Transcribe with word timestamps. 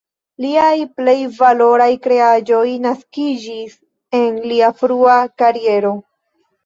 Liaj 0.43 0.77
plej 1.01 1.13
valoraj 1.39 1.89
kreaĵoj 2.07 2.63
naskiĝis 2.87 3.77
en 4.21 4.43
lia 4.53 4.75
frua 4.81 5.19
kariero. 5.43 5.97